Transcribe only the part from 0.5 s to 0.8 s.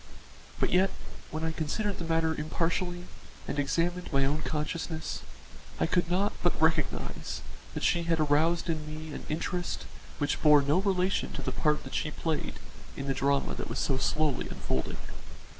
But